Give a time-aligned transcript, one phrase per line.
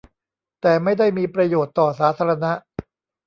[0.61, 2.51] แต่ไม่ได้มีประโยชน์ต่อสาธารณะ